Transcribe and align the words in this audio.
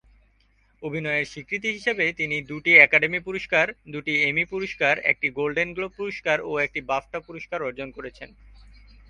অভিনয়ের 0.81 1.25
স্বীকৃতি 1.25 1.69
হিসেবে 1.73 2.05
তিনি 2.13 2.37
দুটি 2.41 2.71
একাডেমি 2.77 3.19
পুরস্কার, 3.19 3.65
দুটি 3.87 4.13
এমি 4.29 4.43
পুরস্কার, 4.45 4.95
একটি 5.11 5.27
গোল্ডেন 5.29 5.69
গ্লোব 5.73 5.91
পুরস্কার 5.97 6.37
ও 6.41 6.51
একটি 6.59 6.79
বাফটা 6.89 7.19
পুরস্কার 7.19 7.59
অর্জন 7.61 7.89
করেছেন। 7.91 8.29